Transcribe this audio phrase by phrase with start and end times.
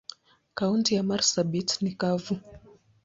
[0.53, 2.37] Kaunti ya marsabit ni kavu.